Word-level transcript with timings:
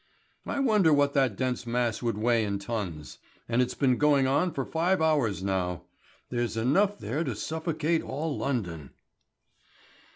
I 0.47 0.59
wonder 0.59 0.91
what 0.91 1.13
that 1.13 1.35
dense 1.35 1.67
mass 1.67 2.01
would 2.01 2.17
weigh 2.17 2.43
in 2.43 2.57
tons. 2.57 3.19
And 3.47 3.61
it's 3.61 3.75
been 3.75 3.97
going 3.99 4.25
on 4.25 4.51
for 4.51 4.65
five 4.65 4.99
hours 4.99 5.43
now. 5.43 5.83
There's 6.31 6.57
enough 6.57 6.97
there 6.97 7.23
to 7.23 7.35
suffocate 7.35 8.01
all 8.01 8.35
London." 8.35 8.93